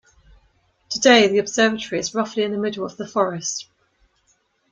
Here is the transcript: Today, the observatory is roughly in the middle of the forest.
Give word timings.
Today, 0.89 1.27
the 1.27 1.37
observatory 1.37 1.99
is 1.99 2.15
roughly 2.15 2.41
in 2.41 2.51
the 2.51 2.57
middle 2.57 2.83
of 2.83 2.97
the 2.97 3.07
forest. 3.07 3.67